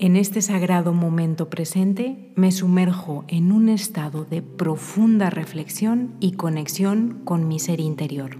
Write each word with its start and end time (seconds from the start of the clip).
En 0.00 0.14
este 0.14 0.42
sagrado 0.42 0.92
momento 0.92 1.50
presente 1.50 2.30
me 2.36 2.52
sumerjo 2.52 3.24
en 3.26 3.50
un 3.50 3.68
estado 3.68 4.24
de 4.24 4.42
profunda 4.42 5.28
reflexión 5.28 6.14
y 6.20 6.34
conexión 6.34 7.22
con 7.24 7.48
mi 7.48 7.58
ser 7.58 7.80
interior. 7.80 8.38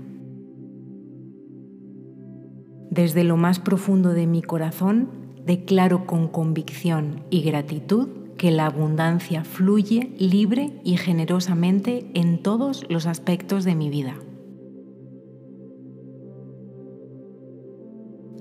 Desde 2.93 3.25
lo 3.25 3.37
más 3.37 3.59
profundo 3.59 4.11
de 4.11 4.29
mi 4.29 4.41
corazón 4.41 5.11
declaro 5.45 6.07
con 6.07 6.29
convicción 6.29 7.25
y 7.29 7.43
gratitud 7.43 8.09
que 8.37 8.53
la 8.53 8.67
abundancia 8.67 9.43
fluye 9.43 10.15
libre 10.17 10.79
y 10.85 10.97
generosamente 10.97 12.09
en 12.15 12.41
todos 12.41 12.87
los 12.89 13.07
aspectos 13.07 13.65
de 13.65 13.75
mi 13.75 13.91
vida. 13.91 14.15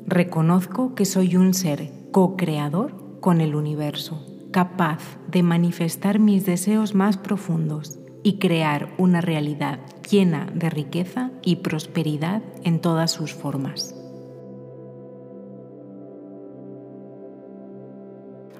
Reconozco 0.05 0.93
que 0.93 1.05
soy 1.05 1.35
un 1.35 1.55
ser 1.55 1.91
co-creador 2.11 3.06
con 3.19 3.41
el 3.41 3.55
universo, 3.55 4.23
capaz 4.51 5.17
de 5.29 5.43
manifestar 5.43 6.19
mis 6.19 6.45
deseos 6.45 6.95
más 6.95 7.17
profundos 7.17 7.99
y 8.23 8.39
crear 8.39 8.89
una 8.97 9.21
realidad 9.21 9.79
llena 10.09 10.47
de 10.53 10.69
riqueza 10.69 11.31
y 11.41 11.57
prosperidad 11.57 12.41
en 12.63 12.79
todas 12.79 13.11
sus 13.11 13.33
formas. 13.33 13.95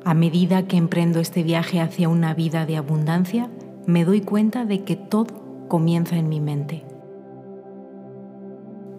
A 0.04 0.14
medida 0.14 0.68
que 0.68 0.78
emprendo 0.78 1.20
este 1.20 1.44
viaje 1.44 1.82
hacia 1.82 2.08
una 2.08 2.34
vida 2.34 2.66
de 2.66 2.78
abundancia, 2.78 3.50
me 3.86 4.06
doy 4.06 4.22
cuenta 4.22 4.64
de 4.64 4.84
que 4.84 4.96
todo 4.96 5.68
comienza 5.68 6.16
en 6.16 6.30
mi 6.30 6.40
mente. 6.40 6.86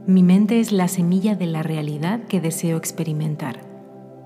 Mi 0.06 0.22
mente 0.22 0.60
es 0.60 0.72
la 0.72 0.88
semilla 0.88 1.34
de 1.34 1.46
la 1.46 1.62
realidad 1.62 2.24
que 2.24 2.40
deseo 2.40 2.76
experimentar 2.76 3.67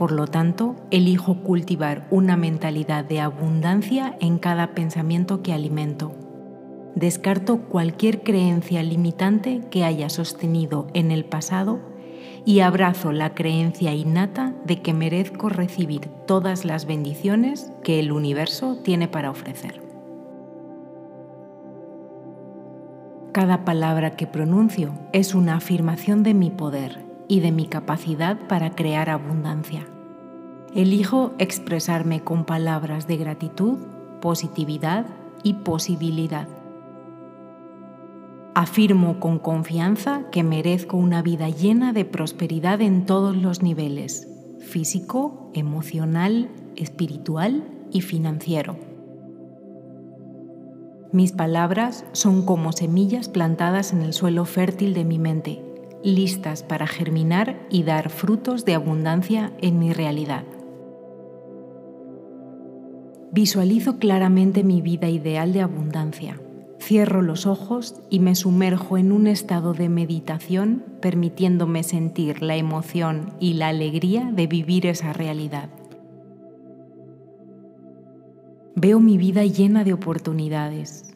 por 0.02 0.10
lo 0.10 0.26
tanto, 0.26 0.74
elijo 0.90 1.44
cultivar 1.44 2.08
una 2.10 2.36
mentalidad 2.36 3.04
de 3.04 3.20
abundancia 3.20 4.16
en 4.18 4.40
cada 4.40 4.74
pensamiento 4.74 5.44
que 5.44 5.52
alimento. 5.52 6.10
Descarto 6.96 7.58
cualquier 7.68 8.24
creencia 8.24 8.82
limitante 8.82 9.60
que 9.70 9.84
haya 9.84 10.08
sostenido 10.08 10.88
en 10.92 11.12
el 11.12 11.24
pasado 11.24 11.78
y 12.44 12.58
abrazo 12.58 13.12
la 13.12 13.32
creencia 13.32 13.94
innata 13.94 14.52
de 14.64 14.82
que 14.82 14.92
merezco 14.92 15.48
recibir 15.48 16.08
todas 16.26 16.64
las 16.64 16.84
bendiciones 16.84 17.70
que 17.84 18.00
el 18.00 18.10
universo 18.10 18.78
tiene 18.82 19.06
para 19.06 19.30
ofrecer. 19.30 19.80
Cada 23.30 23.64
palabra 23.64 24.16
que 24.16 24.26
pronuncio 24.26 24.94
es 25.12 25.32
una 25.36 25.54
afirmación 25.54 26.24
de 26.24 26.34
mi 26.34 26.50
poder 26.50 27.04
y 27.28 27.38
de 27.38 27.52
mi 27.52 27.68
capacidad 27.68 28.36
para 28.48 28.70
crear 28.70 29.08
abundancia. 29.08 29.86
Elijo 30.74 31.32
expresarme 31.38 32.24
con 32.24 32.46
palabras 32.46 33.06
de 33.06 33.18
gratitud, 33.18 33.76
positividad 34.22 35.04
y 35.42 35.54
posibilidad. 35.54 36.48
Afirmo 38.54 39.20
con 39.20 39.38
confianza 39.38 40.30
que 40.30 40.42
merezco 40.42 40.96
una 40.96 41.20
vida 41.20 41.50
llena 41.50 41.92
de 41.92 42.06
prosperidad 42.06 42.80
en 42.80 43.04
todos 43.04 43.36
los 43.36 43.62
niveles, 43.62 44.28
físico, 44.60 45.50
emocional, 45.52 46.48
espiritual 46.76 47.64
y 47.90 48.00
financiero. 48.00 48.78
Mis 51.12 51.32
palabras 51.32 52.06
son 52.12 52.46
como 52.46 52.72
semillas 52.72 53.28
plantadas 53.28 53.92
en 53.92 54.00
el 54.00 54.14
suelo 54.14 54.46
fértil 54.46 54.94
de 54.94 55.04
mi 55.04 55.18
mente 55.18 55.62
listas 56.02 56.62
para 56.62 56.86
germinar 56.86 57.60
y 57.70 57.84
dar 57.84 58.10
frutos 58.10 58.64
de 58.64 58.74
abundancia 58.74 59.52
en 59.60 59.78
mi 59.78 59.92
realidad. 59.92 60.44
Visualizo 63.32 63.98
claramente 63.98 64.62
mi 64.62 64.82
vida 64.82 65.08
ideal 65.08 65.54
de 65.54 65.62
abundancia. 65.62 66.38
Cierro 66.78 67.22
los 67.22 67.46
ojos 67.46 67.94
y 68.10 68.18
me 68.18 68.34
sumerjo 68.34 68.98
en 68.98 69.10
un 69.10 69.26
estado 69.26 69.72
de 69.72 69.88
meditación 69.88 70.84
permitiéndome 71.00 71.82
sentir 71.82 72.42
la 72.42 72.56
emoción 72.56 73.32
y 73.40 73.54
la 73.54 73.68
alegría 73.68 74.30
de 74.30 74.46
vivir 74.46 74.84
esa 74.84 75.14
realidad. 75.14 75.70
Veo 78.76 79.00
mi 79.00 79.16
vida 79.16 79.46
llena 79.46 79.82
de 79.82 79.94
oportunidades, 79.94 81.14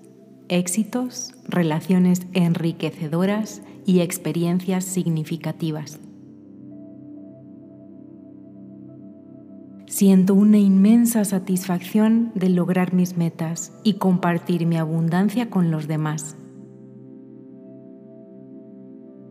éxitos, 0.48 1.34
relaciones 1.44 2.22
enriquecedoras 2.32 3.60
y 3.84 4.00
experiencias 4.00 4.86
significativas. 4.86 6.00
Siento 9.98 10.34
una 10.34 10.58
inmensa 10.58 11.24
satisfacción 11.24 12.30
de 12.34 12.50
lograr 12.50 12.92
mis 12.92 13.16
metas 13.16 13.72
y 13.82 13.94
compartir 13.94 14.66
mi 14.66 14.76
abundancia 14.76 15.48
con 15.48 15.70
los 15.70 15.88
demás. 15.88 16.36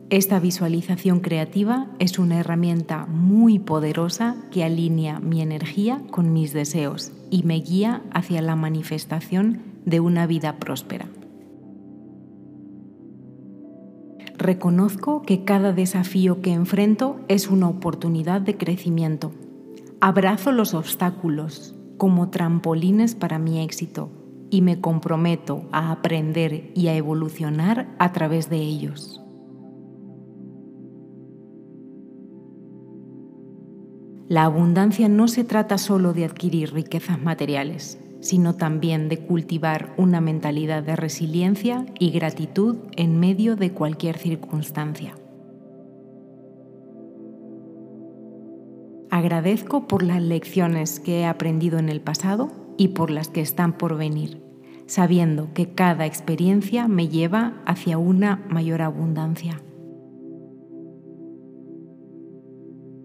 Esta 0.09 0.40
visualización 0.40 1.20
creativa 1.20 1.92
es 2.00 2.18
una 2.18 2.40
herramienta 2.40 3.06
muy 3.06 3.59
poderosa 3.59 4.38
que 4.50 4.64
alinea 4.64 5.20
mi 5.20 5.44
energía 5.44 6.02
con 6.09 6.34
mis 6.34 6.52
deseos 6.52 7.12
y 7.30 7.44
me 7.44 7.59
guía 7.59 8.02
hacia 8.12 8.42
la 8.42 8.56
manifestación 8.56 9.62
de 9.86 10.00
una 10.00 10.25
vida 10.25 10.58
próspera. 10.58 11.06
Reconozco 14.36 15.22
que 15.22 15.44
cada 15.44 15.74
desafío 15.74 16.42
que 16.42 16.54
enfrento 16.54 17.20
es 17.28 17.52
una 17.52 17.70
oportunidad 17.70 18.42
de 18.42 18.58
crecimiento. 18.58 19.31
Abrazo 20.08 20.52
los 20.52 20.76
obstáculos 20.76 21.74
como 21.98 22.30
trampolines 22.30 23.16
para 23.16 23.40
mi 23.40 23.64
éxito 23.64 24.12
y 24.52 24.62
me 24.62 24.80
comprometo 24.80 25.68
a 25.72 25.92
aprender 25.92 26.70
y 26.76 26.90
a 26.90 26.96
evolucionar 26.96 27.88
a 27.98 28.12
través 28.12 28.48
de 28.48 28.58
ellos. 28.58 29.24
La 34.28 34.44
abundancia 34.44 35.10
no 35.10 35.28
se 35.28 35.44
trata 35.44 35.80
solo 35.80 36.14
de 36.14 36.26
adquirir 36.26 36.72
riquezas 36.72 37.20
materiales 37.20 37.98
sino 38.22 38.56
también 38.56 39.10
de 39.10 39.20
cultivar 39.20 39.94
una 39.98 40.22
mentalidad 40.22 40.84
de 40.84 40.96
resiliencia 40.96 41.86
y 42.00 42.12
gratitud 42.12 42.78
en 42.96 43.20
medio 43.20 43.56
de 43.56 43.72
cualquier 43.72 44.18
circunstancia. 44.18 45.16
Agradezco 49.16 49.88
por 49.88 50.03
las 50.03 50.22
lecciones 50.22 51.00
que 51.00 51.22
he 51.22 51.26
aprendido 51.26 51.80
en 51.80 51.88
el 51.88 52.02
pasado 52.02 52.52
y 52.76 52.90
por 52.90 53.12
las 53.12 53.30
que 53.30 53.40
están 53.40 53.72
por 53.72 53.96
venir, 53.96 54.42
sabiendo 54.88 55.53
que 55.53 55.70
cada 55.70 56.06
experiencia 56.06 56.90
me 56.90 57.08
lleva 57.08 57.54
hacia 57.66 57.98
una 57.98 58.44
mayor 58.50 58.81
abundancia. 58.81 59.62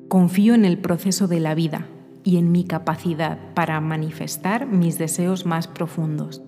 Confío 0.08 0.54
en 0.54 0.64
el 0.64 0.78
proceso 0.78 1.28
de 1.28 1.38
la 1.38 1.54
vida 1.54 1.86
y 2.24 2.38
en 2.38 2.50
mi 2.50 2.64
capacidad 2.64 3.38
para 3.54 3.80
manifestar 3.80 4.66
mis 4.66 4.98
deseos 4.98 5.46
más 5.46 5.68
profundos. 5.68 6.42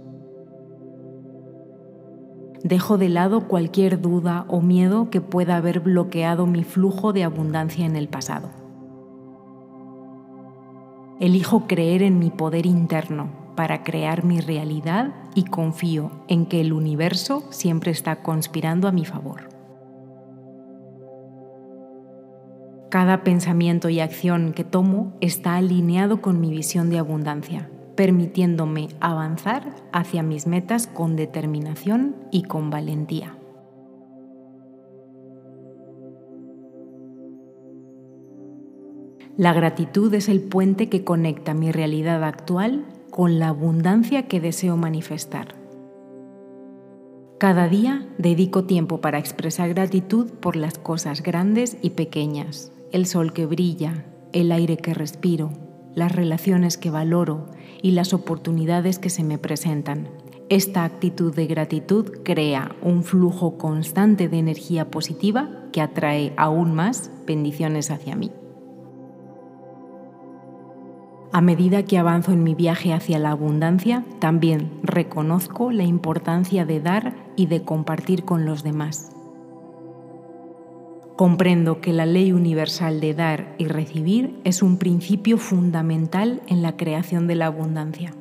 Dejo 2.65 2.99
de 2.99 3.11
lado 3.11 3.47
cualquier 3.47 4.01
duda 4.01 4.45
o 4.49 4.61
miedo 4.61 5.09
que 5.09 5.21
pueda 5.21 5.55
haber 5.55 5.79
bloqueado 5.79 6.49
mi 6.49 6.65
flujo 6.65 7.13
de 7.13 7.23
abundancia 7.23 7.87
en 7.87 7.95
el 7.95 8.09
pasado. 8.09 8.62
Elijo 11.23 11.69
creer 11.69 12.03
en 12.03 12.19
mi 12.19 12.31
poder 12.31 12.67
interno 12.67 13.31
para 13.55 13.85
crear 13.85 14.25
mi 14.25 14.41
realidad 14.41 15.15
y 15.37 15.45
confío 15.45 16.11
en 16.27 16.47
que 16.47 16.61
el 16.61 16.73
universo 16.73 17.45
siempre 17.51 17.93
está 17.93 18.25
conspirando 18.25 18.89
a 18.89 18.93
mi 18.93 19.05
favor. 19.05 19.49
Cada 22.91 23.23
pensamiento 23.23 23.89
y 23.89 24.01
acción 24.01 24.53
que 24.53 24.65
tomo 24.65 25.13
está 25.21 25.55
alineado 25.55 26.21
con 26.21 26.41
mi 26.41 26.51
visión 26.51 26.91
de 26.91 26.99
abundancia, 26.99 27.71
permitiéndome 27.95 28.89
avanzar 28.99 29.77
hacia 29.93 30.25
mis 30.25 30.49
metas 30.49 30.89
con 30.89 31.15
determinación 31.15 32.17
y 32.33 32.43
con 32.43 32.69
valentía. 32.69 33.37
La 39.39 39.55
gratitud 39.55 40.13
es 40.13 40.29
el 40.29 40.43
puente 40.43 40.91
que 40.91 41.05
conecta 41.05 41.55
mi 41.55 41.73
realidad 41.73 42.23
actual 42.23 42.85
con 43.11 43.39
la 43.39 43.49
abundancia 43.49 44.29
que 44.29 44.41
deseo 44.41 44.77
manifestar. 44.77 45.55
Cada 47.39 47.67
día 47.67 48.07
dedico 48.19 48.65
tiempo 48.65 49.01
para 49.01 49.19
expresar 49.19 49.71
gratitud 49.71 50.31
por 50.31 50.55
las 50.55 50.79
cosas 50.79 51.23
grandes 51.23 51.79
y 51.81 51.91
pequeñas, 51.91 52.73
el 52.93 53.07
sol 53.07 53.33
que 53.33 53.47
brilla, 53.47 54.05
el 54.35 54.53
aire 54.53 54.77
que 54.77 54.93
respiro, 54.93 55.51
las 55.95 56.13
relaciones 56.13 56.77
que 56.77 56.91
valoro 56.91 57.47
y 57.81 57.93
las 57.93 58.13
oportunidades 58.13 58.99
que 58.99 59.09
se 59.09 59.25
me 59.25 59.39
presentan. 59.39 60.09
Esta 60.51 60.85
actitud 60.85 61.35
de 61.35 61.47
gratitud 61.47 62.19
crea 62.23 62.77
un 62.83 63.03
flujo 63.03 63.57
constante 63.57 64.29
de 64.29 64.39
energía 64.39 64.91
positiva 64.91 65.49
que 65.73 65.81
atrae 65.81 66.35
aún 66.37 66.75
más 66.75 67.11
bendiciones 67.27 67.91
hacia 67.91 68.15
mí. 68.15 68.31
A 71.35 71.41
medida 71.41 71.83
que 71.85 71.97
avanzo 71.97 72.33
en 72.33 72.45
mi 72.45 72.55
viaje 72.55 72.93
hacia 72.93 73.19
la 73.19 73.31
abundancia, 73.31 74.05
también 74.19 74.71
reconozco 74.83 75.73
la 75.73 75.85
importancia 75.85 76.67
de 76.67 76.81
dar 76.81 77.15
y 77.37 77.47
de 77.47 77.63
compartir 77.63 78.25
con 78.25 78.45
los 78.45 78.63
demás. 78.63 79.13
Comprendo 81.17 81.81
que 81.81 81.95
la 81.95 82.05
ley 82.05 82.33
universal 82.33 83.01
de 83.01 83.15
dar 83.15 83.55
y 83.57 83.65
recibir 83.65 84.39
es 84.45 84.63
un 84.63 84.77
principio 84.77 85.39
fundamental 85.39 86.43
en 86.49 86.61
la 86.61 86.77
creación 86.77 87.27
de 87.27 87.37
la 87.37 87.47
abundancia. 87.47 88.13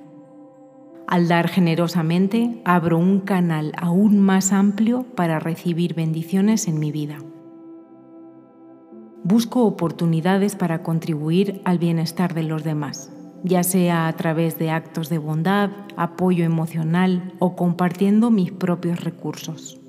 Al 1.06 1.28
dar 1.28 1.50
generosamente, 1.50 2.62
abro 2.63 2.98
un 2.98 3.19
canal 3.19 3.74
aún 3.75 4.19
más 4.19 4.54
amplio 4.54 5.04
para 5.16 5.40
recibir 5.40 5.96
bendiciones 5.96 6.69
en 6.69 6.80
mi 6.80 6.94
vida. 6.94 7.18
Busco 9.23 9.65
oportunidades 9.65 10.56
para 10.56 10.81
contribuir 10.81 11.62
al 11.63 11.77
bienestar 11.77 12.33
de 12.33 12.41
los 12.41 12.63
demás, 12.63 13.12
ya 13.44 13.62
sea 13.62 14.07
a 14.07 14.13
través 14.13 14.57
de 14.57 14.71
actos 14.71 15.09
de 15.09 15.19
bondad, 15.19 15.69
apoyo 15.95 16.44
emocional 16.44 17.31
o 17.38 17.56
compartiendo 17.56 18.31
mis 18.31 18.51
propios 18.51 19.03
recursos. 19.03 19.79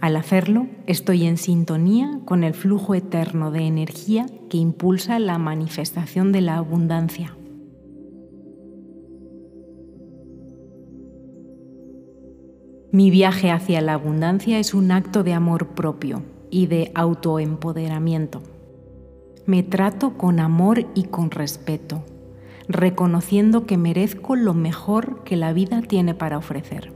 Al 0.00 0.14
hacerlo, 0.14 0.68
estoy 0.86 1.26
en 1.26 1.36
sintonía 1.36 2.20
con 2.24 2.44
el 2.44 2.54
flujo 2.54 2.94
eterno 2.94 3.50
de 3.50 3.62
energía 3.62 4.26
que 4.48 4.58
impulsa 4.58 5.18
la 5.18 5.36
manifestación 5.36 6.30
de 6.30 6.40
la 6.42 6.58
abundancia. 6.58 7.36
Mi 12.92 13.10
viaje 13.10 13.50
hacia 13.50 13.80
la 13.80 13.94
abundancia 13.94 14.60
es 14.60 14.74
un 14.74 14.92
acto 14.92 15.24
de 15.24 15.32
amor 15.32 15.68
propio 15.74 16.22
y 16.50 16.66
de 16.66 16.90
autoempoderamiento. 16.94 18.42
Me 19.46 19.62
trato 19.62 20.16
con 20.16 20.40
amor 20.40 20.86
y 20.94 21.04
con 21.04 21.30
respeto, 21.30 22.02
reconociendo 22.68 23.66
que 23.66 23.76
merezco 23.76 24.36
lo 24.36 24.54
mejor 24.54 25.24
que 25.24 25.36
la 25.36 25.52
vida 25.52 25.82
tiene 25.82 26.14
para 26.14 26.38
ofrecer. 26.38 26.92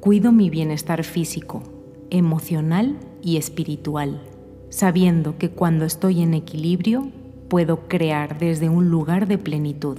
Cuido 0.00 0.32
mi 0.32 0.50
bienestar 0.50 1.04
físico, 1.04 1.62
emocional 2.10 2.96
y 3.22 3.36
espiritual, 3.36 4.22
sabiendo 4.68 5.36
que 5.38 5.50
cuando 5.50 5.84
estoy 5.84 6.22
en 6.22 6.34
equilibrio 6.34 7.08
puedo 7.48 7.88
crear 7.88 8.38
desde 8.38 8.68
un 8.68 8.90
lugar 8.90 9.26
de 9.26 9.38
plenitud. 9.38 9.98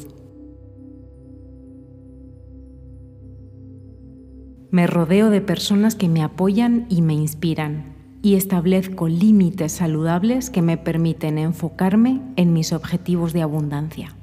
Me 4.70 4.86
rodeo 4.86 5.30
de 5.30 5.42
personas 5.42 5.96
que 5.96 6.10
me 6.10 6.24
apoyan 6.24 6.86
y 6.90 7.02
me 7.02 7.14
inspiran 7.14 7.96
y 8.22 8.36
establezco 8.36 9.08
límites 9.08 9.72
saludables 9.72 10.50
que 10.50 10.62
me 10.62 10.78
permiten 10.78 11.38
enfocarme 11.38 12.22
en 12.36 12.52
mis 12.52 12.74
objetivos 12.74 13.32
de 13.32 13.42
abundancia. 13.42 14.16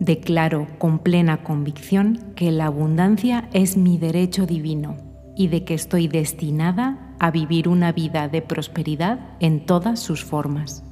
Declaro 0.00 0.66
con 0.78 0.98
plena 0.98 1.42
convicción 1.42 2.32
que 2.34 2.50
la 2.50 2.66
abundancia 2.66 3.48
es 3.52 3.76
mi 3.76 3.98
derecho 3.98 4.46
divino 4.46 4.96
y 5.36 5.48
de 5.48 5.64
que 5.64 5.74
estoy 5.74 6.08
destinada 6.08 7.14
a 7.18 7.30
vivir 7.30 7.68
una 7.68 7.92
vida 7.92 8.28
de 8.28 8.42
prosperidad 8.42 9.36
en 9.40 9.64
todas 9.64 10.00
sus 10.00 10.24
formas. 10.24 10.85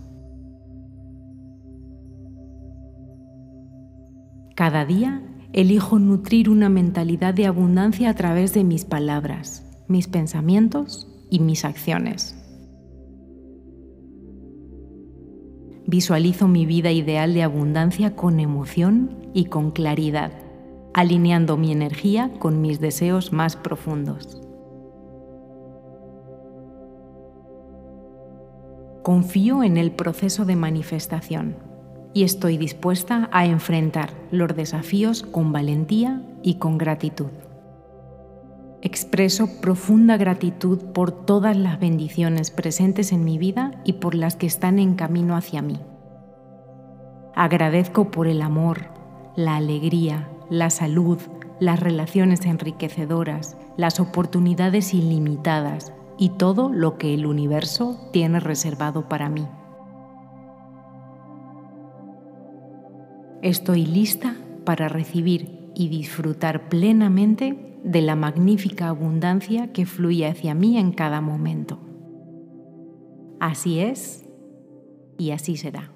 Cada 4.55 4.85
día 4.85 5.21
elijo 5.53 5.99
nutrir 5.99 6.49
una 6.49 6.69
mentalidad 6.69 7.35
de 7.35 7.47
abundancia 7.47 8.11
a 8.11 8.15
través 8.15 8.55
de 8.55 8.63
mis 8.63 8.85
palabras, 8.85 9.67
mis 9.89 10.07
pensamientos 10.07 11.09
y 11.29 11.41
mis 11.41 11.65
acciones. 11.65 12.41
Visualizo 15.87 16.47
mi 16.47 16.67
vida 16.67 16.93
ideal 16.93 17.35
de 17.35 17.43
abundancia 17.43 18.15
con 18.15 18.39
emoción 18.39 19.29
y 19.35 19.47
con 19.47 19.73
claridad, 19.73 20.31
alineando 20.95 21.57
mi 21.57 21.73
energía 21.73 22.31
con 22.39 22.61
mis 22.61 22.79
deseos 22.79 23.33
más 23.33 23.57
profundos. 23.57 24.41
Confío 29.03 29.65
en 29.65 29.79
el 29.79 29.91
proceso 29.91 30.45
de 30.45 30.55
manifestación 30.55 31.74
y 32.15 32.23
estoy 32.23 32.57
dispuesta 32.57 33.29
a 33.33 33.45
enfrentar 33.45 34.11
los 34.31 34.57
desafíos 34.57 35.23
con 35.23 35.53
valentía 35.53 36.23
y 36.43 36.55
con 36.55 36.79
gratitud. 36.79 37.31
Expreso 38.81 39.61
profunda 39.61 40.17
gratitud 40.17 40.79
por 40.93 41.11
todas 41.11 41.57
las 41.57 41.81
bendiciones 41.81 42.51
presentes 42.51 43.13
en 43.13 43.25
mi 43.25 43.37
vida 43.37 43.73
y 43.85 43.95
por 43.95 44.15
las 44.15 44.37
que 44.37 44.47
están 44.47 44.79
en 44.79 44.95
camino 44.95 45.37
hacia 45.37 45.61
mí. 45.61 45.81
Agradezco 47.35 48.11
por 48.11 48.29
el 48.29 48.43
amor, 48.43 48.83
la 49.37 49.57
alegría, 49.57 50.29
la 50.51 50.71
salud, 50.71 51.19
las 51.59 51.81
relaciones 51.81 52.45
enriquecedoras, 52.45 53.57
las 53.77 53.99
oportunidades 53.99 54.95
ilimitadas 54.95 55.93
y 56.17 56.29
todo 56.29 56.71
lo 56.71 56.97
que 56.97 57.15
el 57.15 57.27
universo 57.27 57.99
tiene 58.13 58.39
reservado 58.39 59.09
para 59.09 59.29
mí. 59.29 59.49
Estoy 63.45 63.85
lista 63.85 64.37
para 64.65 64.89
recibir 64.89 65.71
y 65.75 65.89
disfrutar 65.89 66.71
plenamente 66.71 67.79
de 67.85 68.01
la 68.01 68.17
magnífica 68.17 68.89
abundancia 68.89 69.71
que 69.71 69.85
fluye 69.85 70.27
hacia 70.27 70.55
mí 70.55 70.79
en 70.79 70.93
cada 70.93 71.21
momento. 71.21 71.79
Así 73.41 73.81
es 73.81 74.25
y 75.19 75.33
así 75.33 75.59
será. 75.59 75.94